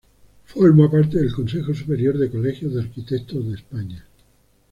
[0.45, 4.03] Forma parte del Consejo Superior de Colegios de Arquitectos de España.